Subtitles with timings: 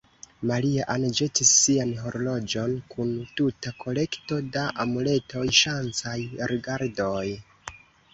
[0.51, 3.11] Maria-Ann ĵetis sian horloĝon, kun
[3.41, 7.29] tuta kolekto da amuletoj kontraŭ malbonŝancaj rigardoj.